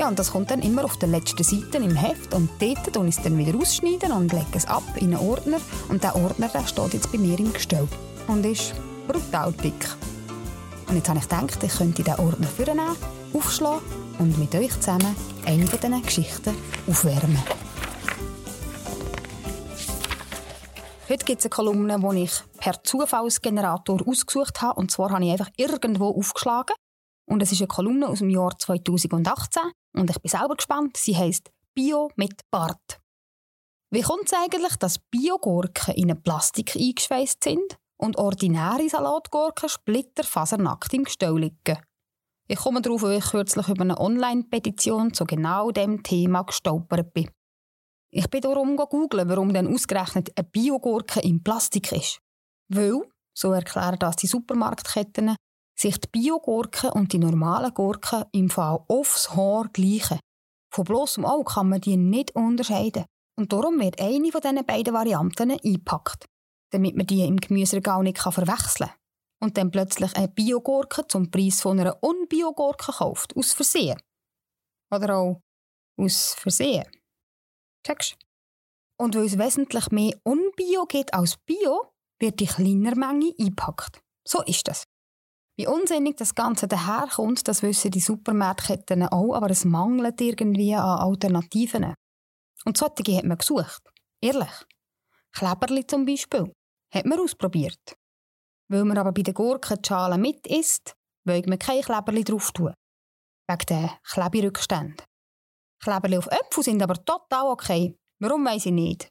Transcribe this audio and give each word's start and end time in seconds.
Ja, 0.00 0.08
und 0.08 0.18
das 0.18 0.30
kommt 0.30 0.50
dann 0.50 0.62
immer 0.62 0.86
auf 0.86 0.96
der 0.96 1.10
letzten 1.10 1.44
Seite 1.44 1.76
im 1.76 1.94
Heft 1.94 2.32
und 2.32 2.48
dort 2.58 2.96
und 2.96 3.08
es 3.08 3.20
dann 3.20 3.36
wieder 3.36 3.54
ausschneiden 3.58 4.12
und 4.12 4.32
lege 4.32 4.46
es 4.54 4.64
ab 4.64 4.82
in 4.94 5.14
einen 5.14 5.28
Ordner 5.28 5.58
und 5.90 6.02
der 6.02 6.16
Ordner 6.16 6.48
der 6.48 6.66
steht 6.66 6.94
jetzt 6.94 7.12
bei 7.12 7.18
mir 7.18 7.38
im 7.38 7.52
Gestell 7.52 7.86
und 8.26 8.46
ist 8.46 8.72
brutal 9.06 9.52
dick. 9.52 9.94
Und 10.88 10.96
jetzt 10.96 11.06
habe 11.10 11.18
ich 11.18 11.28
gedacht, 11.28 11.62
ich 11.62 11.76
könnte 11.76 12.02
diesen 12.02 12.18
Ordner 12.18 12.46
vornehmen, 12.46 12.96
aufschlagen 13.34 13.82
und 14.18 14.38
mit 14.38 14.54
euch 14.54 14.72
zusammen 14.80 15.14
eine 15.44 15.66
von 15.66 15.78
diesen 15.78 16.02
Geschichten 16.02 16.54
aufwärmen. 16.88 17.42
Heute 21.10 21.24
gibt 21.26 21.40
es 21.40 21.44
eine 21.44 21.50
Kolumne, 21.50 22.00
die 22.00 22.22
ich 22.22 22.32
per 22.56 22.82
Zufallsgenerator 22.82 24.00
ausgesucht 24.08 24.62
habe. 24.62 24.80
Und 24.80 24.90
zwar 24.90 25.10
habe 25.10 25.26
ich 25.26 25.32
einfach 25.32 25.50
irgendwo 25.58 26.08
aufgeschlagen. 26.08 26.74
Und 27.26 27.42
es 27.42 27.52
ist 27.52 27.60
eine 27.60 27.68
Kolumne 27.68 28.08
aus 28.08 28.20
dem 28.20 28.30
Jahr 28.30 28.58
2018. 28.58 29.62
Und 29.92 30.10
ich 30.10 30.18
bin 30.20 30.30
selber 30.30 30.56
gespannt. 30.56 30.96
Sie 30.96 31.16
heißt 31.16 31.50
Bio 31.74 32.10
mit 32.16 32.42
Bart. 32.50 33.00
Wie 33.90 34.02
kommt 34.02 34.26
es 34.26 34.32
eigentlich, 34.32 34.76
dass 34.76 34.98
Biogurken 34.98 35.94
in 35.94 36.10
eine 36.10 36.14
Plastik 36.14 36.76
eingeschweißt 36.76 37.42
sind 37.42 37.78
und 37.96 38.18
ordinäre 38.18 38.88
Salatgurken 38.88 39.68
splitterfasernackt 39.68 40.94
im 40.94 41.04
Gestell 41.04 41.36
liegen? 41.36 41.78
Ich 42.46 42.58
komme 42.58 42.82
darauf, 42.82 43.02
weil 43.02 43.18
ich 43.18 43.24
kürzlich 43.24 43.68
über 43.68 43.82
eine 43.82 43.98
Online-Petition 43.98 45.12
zu 45.12 45.24
genau 45.24 45.70
dem 45.70 46.02
Thema 46.02 46.42
gestolpert 46.42 47.12
bin. 47.12 47.30
Ich 48.12 48.28
bin 48.28 48.40
darum 48.40 48.76
googeln, 48.76 49.28
warum 49.28 49.54
denn 49.54 49.72
ausgerechnet 49.72 50.36
eine 50.36 50.48
Biogurke 50.48 51.20
in 51.20 51.42
Plastik 51.42 51.92
ist. 51.92 52.20
Weil, 52.68 53.02
so 53.32 53.52
erklären 53.52 53.98
das 54.00 54.16
die 54.16 54.26
Supermarktketten, 54.26 55.36
sich 55.80 55.98
die 55.98 56.08
Biogurken 56.08 56.90
und 56.90 57.12
die 57.12 57.18
normalen 57.18 57.72
Gurken 57.72 58.24
im 58.32 58.50
Fall 58.50 58.84
aufs 58.88 59.34
Haar 59.34 59.68
gleichen. 59.72 60.20
Von 60.72 60.84
bloßem 60.84 61.24
Auge 61.24 61.52
kann 61.52 61.68
man 61.68 61.80
die 61.80 61.96
nicht 61.96 62.34
unterscheiden. 62.36 63.06
Und 63.38 63.52
darum 63.52 63.80
wird 63.80 64.00
eine 64.00 64.30
von 64.30 64.42
diesen 64.42 64.66
beiden 64.66 64.92
Varianten 64.92 65.52
eingepackt, 65.52 66.26
damit 66.70 66.96
man 66.96 67.06
die 67.06 67.24
im 67.24 67.38
Gemüseregal 67.38 68.02
nicht 68.02 68.18
verwechseln 68.18 68.90
kann. 68.90 68.96
Und 69.42 69.56
dann 69.56 69.70
plötzlich 69.70 70.14
eine 70.16 70.28
Biogurke 70.28 71.06
zum 71.08 71.30
Preis 71.30 71.62
von 71.62 71.80
einer 71.80 72.02
Unbiogurke 72.02 72.92
kauft, 72.92 73.34
aus 73.34 73.54
Versehen. 73.54 73.98
Oder 74.94 75.16
auch 75.16 75.40
aus 75.96 76.34
Versehen. 76.34 76.84
Checkst 77.86 78.18
Und 79.00 79.14
weil 79.14 79.24
es 79.24 79.38
wesentlich 79.38 79.90
mehr 79.90 80.12
Unbio 80.24 80.84
gibt 80.84 81.14
als 81.14 81.38
Bio, 81.38 81.92
wird 82.20 82.38
die 82.38 82.46
kleiner 82.46 82.94
Menge 82.94 83.32
eingepackt. 83.38 84.02
So 84.28 84.42
ist 84.42 84.68
das. 84.68 84.84
Wie 85.60 85.66
unsinnig 85.66 86.16
das 86.16 86.34
Ganze 86.34 86.66
daherkommt, 86.66 87.46
das 87.46 87.62
wissen 87.62 87.90
die 87.90 88.00
Supermarktketten 88.00 89.02
auch, 89.08 89.34
aber 89.34 89.50
es 89.50 89.66
mangelt 89.66 90.18
irgendwie 90.18 90.74
an 90.74 91.00
Alternativen. 91.00 91.92
Und 92.64 92.78
solche 92.78 93.18
hat 93.18 93.26
man 93.26 93.36
gesucht. 93.36 93.82
Ehrlich. 94.22 94.64
Kleberli 95.32 95.86
zum 95.86 96.06
Beispiel. 96.06 96.50
Hat 96.94 97.04
man 97.04 97.20
ausprobiert. 97.20 97.94
Weil 98.70 98.86
man 98.86 98.96
aber 98.96 99.12
bei 99.12 99.20
den 99.20 99.34
Gurken 99.34 99.82
die 99.82 99.86
Schale 99.86 100.16
mit 100.16 100.46
isst, 100.46 100.94
will 101.26 101.42
man 101.46 101.58
kein 101.58 101.82
Kleberli 101.82 102.24
drauf 102.24 102.52
tun. 102.52 102.72
Wegen 103.46 103.66
der 103.68 103.98
Kleberückstände. 104.10 105.04
Kleberli 105.82 106.16
auf 106.16 106.28
Äpfel 106.28 106.64
sind 106.64 106.82
aber 106.82 107.04
total 107.04 107.48
okay. 107.48 107.94
Warum 108.18 108.46
weiß 108.46 108.64
ich 108.64 108.72
nicht. 108.72 109.10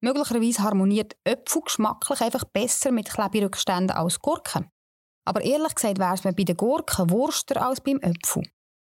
Möglicherweise 0.00 0.62
harmoniert 0.62 1.16
Äpfel 1.24 1.62
geschmacklich 1.62 2.20
einfach 2.20 2.44
besser 2.44 2.92
mit 2.92 3.10
Kleberückständen 3.10 3.96
als 3.96 4.20
Gurken. 4.20 4.70
Aber 5.28 5.42
ehrlich 5.42 5.74
gesagt 5.74 5.98
wäre 5.98 6.14
es 6.14 6.24
mir 6.24 6.32
bei 6.32 6.44
den 6.44 6.56
Gurken 6.56 7.10
wurster 7.10 7.60
als 7.62 7.82
beim 7.82 7.98
Äpfel. 7.98 8.42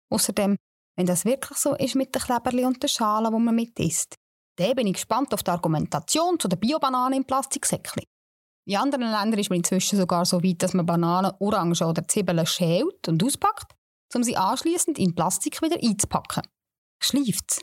Außerdem, 0.09 0.55
wenn 0.95 1.05
das 1.05 1.25
wirklich 1.25 1.57
so 1.57 1.75
ist 1.75 1.95
mit 1.95 2.15
den 2.15 2.21
Kleberli 2.21 2.63
und 2.63 2.81
den 2.81 2.87
Schalen, 2.87 3.33
die 3.33 3.39
man 3.39 3.53
mit 3.53 3.77
isst, 3.79 4.15
dann 4.57 4.75
bin 4.75 4.87
ich 4.87 4.93
gespannt 4.93 5.33
auf 5.33 5.43
die 5.43 5.51
Argumentation 5.51 6.39
zu 6.39 6.47
der 6.47 6.55
Biobananen 6.55 7.19
im 7.19 7.25
Plastiksäckchen. 7.25 8.03
In 8.65 8.77
anderen 8.77 9.11
Ländern 9.11 9.39
ist 9.39 9.49
man 9.49 9.57
inzwischen 9.57 9.97
sogar 9.97 10.25
so 10.25 10.41
weit, 10.41 10.63
dass 10.63 10.73
man 10.73 10.85
Bananen, 10.85 11.33
Orangen 11.39 11.75
oder 11.83 12.07
Zwiebeln 12.07 12.45
schält 12.45 13.09
und 13.09 13.21
auspackt, 13.23 13.73
um 14.15 14.23
sie 14.23 14.37
anschließend 14.37 14.99
in 14.99 15.13
Plastik 15.13 15.61
wieder 15.61 15.77
einzupacken 15.81 16.43
schleift 17.03 17.61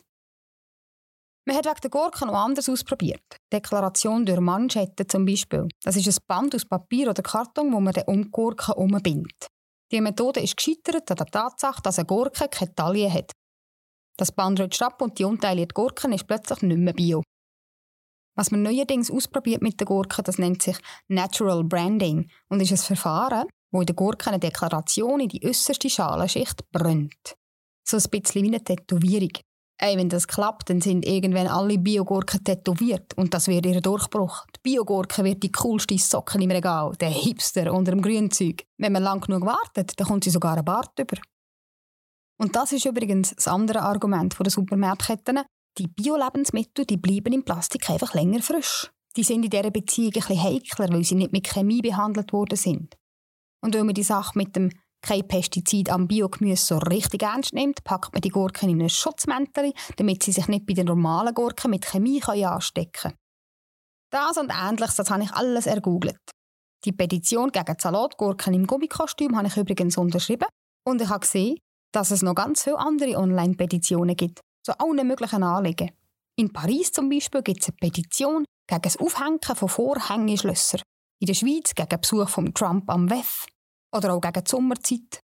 Man 1.49 1.57
hat 1.57 1.65
wegen 1.65 1.81
der 1.81 1.91
Gurken 1.91 2.29
noch 2.29 2.35
anders 2.35 2.69
ausprobiert. 2.69 3.39
Deklaration 3.51 4.27
durch 4.27 4.39
Manschetten 4.39 5.09
zum 5.09 5.25
Beispiel. 5.25 5.67
Das 5.83 5.97
ist 5.97 6.07
ein 6.07 6.25
Band 6.27 6.55
aus 6.55 6.67
Papier 6.67 7.09
oder 7.09 7.23
Karton, 7.23 7.73
wo 7.73 7.81
man 7.81 7.95
den 7.95 8.05
um 8.05 8.25
die 8.25 8.31
Gurken 8.31 8.75
umbindet. 8.75 9.47
Die 9.91 10.03
Methode 10.03 10.41
ist 10.41 10.59
gescheitert 10.59 11.11
an 11.11 11.17
der 11.17 11.27
Tatsache, 11.27 11.81
dass 11.81 11.99
eine 11.99 12.05
Gurke 12.05 12.49
keine 12.51 12.75
Taille 12.75 13.11
hat. 13.11 13.33
Das 14.19 14.31
Band 14.31 14.61
rutscht 14.61 14.83
ab 14.83 15.01
und 15.01 15.19
die 15.19 15.25
unteilige 15.25 15.73
Gurken 15.73 16.13
ist 16.13 16.27
plötzlich 16.27 16.61
nicht 16.61 16.77
mehr 16.77 16.93
bio. 16.93 17.23
Was 18.37 18.51
man 18.51 18.63
neuerdings 18.63 19.11
ausprobiert 19.11 19.63
mit 19.63 19.81
den 19.81 19.87
Gurken, 19.87 20.25
das 20.25 20.37
nennt 20.37 20.61
sich 20.61 20.77
Natural 21.07 21.65
Branding 21.65 22.31
und 22.51 22.61
ist 22.61 22.73
ein 22.73 22.77
Verfahren, 22.77 23.49
wo 23.73 23.81
in 23.81 23.87
der 23.87 23.97
Gurke 23.97 24.29
eine 24.29 24.39
Deklaration 24.39 25.21
in 25.21 25.31
die 25.31 25.43
äußerste 25.43 25.89
Schalenschicht 25.89 26.71
brennt. 26.71 27.37
So 27.89 27.97
ein 27.97 28.11
bisschen 28.11 28.43
wie 28.43 28.49
eine 28.49 28.63
Tätowierung. 28.63 29.33
Ey, 29.81 29.97
wenn 29.97 30.09
das 30.09 30.27
klappt, 30.27 30.71
dann 30.71 30.81
sind 30.81 31.07
irgendwann 31.07 31.47
alle 31.47 31.79
Biogurken 31.79 32.43
tätowiert 32.43 33.15
und 33.15 33.33
das 33.33 33.47
wird 33.47 33.65
ihr 33.65 33.81
Durchbruch. 33.81 34.45
Die 34.57 34.61
Biogurke 34.71 35.23
wird 35.23 35.45
die 35.45 35.53
coolste 35.53 35.97
Socken 35.97 36.43
im 36.43 36.51
Regal, 36.51 36.97
der 37.01 37.11
Hipster 37.11 37.73
unter 37.73 37.93
dem 37.93 38.03
Grünzeug. 38.03 38.65
Wenn 38.77 38.93
man 38.93 39.05
lang 39.05 39.21
genug 39.21 39.47
wartet, 39.47 39.99
dann 39.99 40.09
kommt 40.09 40.25
sie 40.25 40.31
sogar 40.31 40.55
einen 40.55 40.65
Bart 40.65 40.99
über. 40.99 41.17
Und 42.41 42.57
das 42.57 42.73
ist 42.73 42.87
übrigens 42.87 43.35
das 43.37 43.47
andere 43.47 43.83
Argument 43.83 44.37
der 44.37 44.51
Supermarktketten. 44.51 45.43
Die 45.79 45.87
Bio-Lebensmittel 45.87 46.85
die 46.85 46.97
bleiben 46.97 47.33
im 47.33 47.45
Plastik 47.45 47.89
einfach 47.89 48.15
länger 48.15 48.43
frisch. 48.43 48.91
Die 49.17 49.23
sind 49.23 49.45
in 49.45 49.51
dieser 49.51 49.71
Beziehung 49.71 50.13
ein 50.15 50.21
bisschen 50.21 50.43
heikler, 50.43 50.89
weil 50.91 51.05
sie 51.05 51.15
nicht 51.15 51.33
mit 51.33 51.49
Chemie 51.49 51.83
behandelt 51.83 52.33
worden 52.33 52.57
sind. 52.57 52.97
Und 53.61 53.77
weil 53.77 53.85
man 53.85 53.95
die 53.95 54.03
Sache 54.03 54.37
mit 54.37 54.57
dem 54.57 54.71
kein 55.01 55.27
Pestizid 55.27 55.91
am 55.91 56.09
Biogemüse 56.09 56.67
so 56.67 56.79
richtig 56.79 57.23
ernst 57.23 57.53
nimmt, 57.53 57.85
packt 57.85 58.13
man 58.13 58.21
die 58.21 58.31
Gurken 58.31 58.69
in 58.69 58.83
ein 58.83 58.89
Schutzmäntel, 58.89 59.73
damit 59.97 60.23
sie 60.23 60.33
sich 60.33 60.49
nicht 60.49 60.67
bei 60.67 60.75
den 60.75 60.87
normalen 60.87 61.35
Gurken 61.35 61.71
mit 61.71 61.87
Chemie 61.87 62.23
anstecken 62.23 62.93
können. 62.93 63.15
Das 64.11 64.37
und 64.39 64.51
Ähnliches, 64.51 64.97
das 64.97 65.11
habe 65.11 65.23
ich 65.23 65.33
alles 65.33 65.67
ergoogelt. 65.67 66.19
Die 66.85 66.93
Petition 66.93 67.51
gegen 67.51 67.77
Salatgurken 67.79 68.55
im 68.55 68.67
Gummikostüm 68.67 69.37
habe 69.37 69.49
ich 69.49 69.57
übrigens 69.57 69.99
unterschrieben 69.99 70.49
und 70.85 71.03
ich 71.03 71.09
habe 71.09 71.21
gesehen, 71.21 71.59
dass 71.93 72.11
es 72.11 72.23
noch 72.23 72.35
ganz 72.35 72.65
viele 72.65 72.79
andere 72.79 73.17
Online-Petitionen 73.17 74.17
gibt, 74.17 74.41
zu 74.65 74.79
allen 74.79 75.07
möglichen 75.07 75.43
Anliegen. 75.43 75.91
In 76.37 76.53
Paris 76.53 76.93
zum 76.93 77.09
Beispiel 77.09 77.43
gibt 77.43 77.63
es 77.63 77.69
eine 77.69 77.77
Petition 77.77 78.45
gegen 78.69 78.83
das 78.83 78.97
Aufhängen 78.99 79.41
von 79.43 79.69
Vorhängeschlössern. 79.69 80.83
In 81.21 81.27
der 81.27 81.35
Schweiz 81.35 81.75
gegen 81.75 82.01
Besuch 82.01 82.29
von 82.29 82.55
Trump 82.55 82.89
am 82.89 83.11
WEF 83.11 83.47
oder 83.95 84.15
auch 84.15 84.21
gegen 84.21 84.45
die 84.45 84.51
Sommerzeit. 84.51 85.21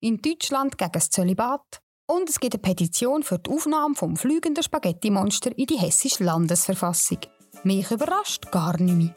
In 0.00 0.20
Deutschland 0.22 0.78
gegen 0.78 0.92
das 0.92 1.10
Zölibat. 1.10 1.80
Und 2.10 2.28
es 2.30 2.40
gibt 2.40 2.54
eine 2.54 2.62
Petition 2.62 3.22
für 3.22 3.38
die 3.38 3.50
Aufnahme 3.50 3.94
vom 3.94 4.16
fliegenden 4.16 4.62
Spaghetti-Monster 4.62 5.56
in 5.58 5.66
die 5.66 5.76
hessische 5.76 6.24
Landesverfassung. 6.24 7.18
Mich 7.64 7.90
überrascht 7.90 8.50
gar 8.50 8.80
nicht 8.80 8.94
mehr. 8.94 9.14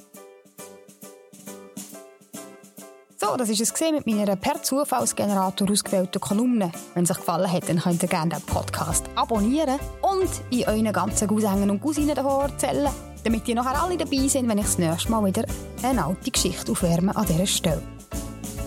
So, 3.18 3.38
das 3.38 3.50
war 3.50 3.62
es 3.62 3.92
mit 3.92 4.08
meiner 4.08 4.36
per 4.36 4.64
Zufallsgenerator 4.64 5.70
ausgewählten 5.70 6.20
Kolumne. 6.20 6.72
Wenn 6.96 7.04
es 7.04 7.12
euch 7.12 7.18
gefallen 7.18 7.52
hat, 7.52 7.70
dann 7.70 7.80
könnt 7.80 8.02
ihr 8.02 8.10
gerne 8.10 8.36
den 8.36 8.42
Podcast 8.42 9.06
abonnieren 9.16 9.80
und 10.02 10.30
in 10.50 10.68
euren 10.68 10.92
ganzen 10.92 11.28
Cousinen 11.28 11.70
und 11.70 11.80
Cousinen 11.80 12.16
davon 12.16 12.50
erzählen, 12.50 12.90
damit 13.24 13.46
die 13.46 13.54
nachher 13.54 13.80
alle 13.80 13.96
dabei 13.96 14.28
sind, 14.28 14.50
wenn 14.50 14.58
ich 14.58 14.66
das 14.66 14.80
nächste 14.80 15.12
Mal 15.12 15.24
wieder 15.24 15.46
eine 15.84 16.04
alte 16.04 16.32
Geschichte 16.32 16.72
aufwärme 16.72 17.16
an 17.16 17.28
dieser 17.28 17.46
Stelle. 17.46 18.01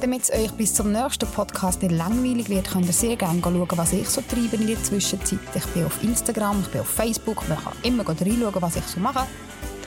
Damit 0.04 0.24
es 0.24 0.32
euch 0.32 0.52
bis 0.52 0.74
zum 0.74 0.92
nächsten 0.92 1.26
Podcast 1.26 1.80
nicht 1.80 1.94
langweilig 1.96 2.50
wird, 2.50 2.70
könnt 2.70 2.84
ihr 2.84 2.92
sehr 2.92 3.16
gerne 3.16 3.40
schauen, 3.40 3.66
was 3.70 3.94
ich 3.94 4.06
so 4.06 4.20
treibe 4.20 4.56
in 4.56 4.66
der 4.66 4.82
Zwischenzeit. 4.82 5.38
Ich 5.54 5.64
bin 5.68 5.86
auf 5.86 6.04
Instagram, 6.04 6.60
ich 6.60 6.68
bin 6.68 6.82
auf 6.82 6.88
Facebook, 6.88 7.48
man 7.48 7.56
kann 7.56 7.72
immer 7.84 8.06
reinschauen, 8.06 8.52
was 8.60 8.76
ich 8.76 8.84
so 8.84 9.00
mache. 9.00 9.26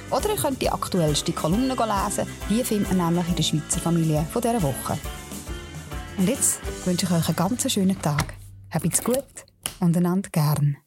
Oder 0.09 0.29
ihr 0.31 0.41
könnt 0.41 0.59
die 0.59 0.71
aktuellste 0.71 1.33
Kolumne 1.33 1.75
lesen, 1.75 2.27
die 2.49 2.63
findet 2.63 2.97
man 2.97 3.13
nämlich 3.13 3.29
in 3.29 3.35
der 3.35 3.43
Schweizer 3.43 3.79
Familie 3.79 4.25
von 4.31 4.41
dieser 4.41 4.63
Woche. 4.63 4.97
Und 6.17 6.27
jetzt 6.27 6.61
wünsche 6.85 7.05
ich 7.05 7.11
euch 7.11 7.27
einen 7.27 7.35
ganz 7.35 7.71
schönen 7.71 8.01
Tag. 8.01 8.33
Habt's 8.71 9.03
gut 9.03 9.45
und 9.79 9.95
einander 9.95 10.31
gern. 10.31 10.77